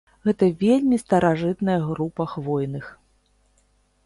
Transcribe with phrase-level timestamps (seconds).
[0.27, 2.89] Гэта вельмі старажытная група хвойных.